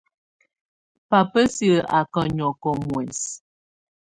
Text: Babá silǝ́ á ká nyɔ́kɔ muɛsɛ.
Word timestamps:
Babá 1.09 1.41
silǝ́ 1.55 1.87
á 1.97 1.99
ká 2.13 2.21
nyɔ́kɔ 2.35 2.69
muɛsɛ. 2.85 3.29